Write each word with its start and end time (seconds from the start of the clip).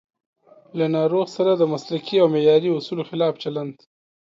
له 0.77 0.85
ناروغ 0.95 1.25
سره 1.37 1.51
د 1.55 1.63
مسلکي 1.73 2.15
او 2.19 2.27
معیاري 2.35 2.69
اصولو 2.77 3.03
خلاف 3.09 3.33
چلند 3.43 3.75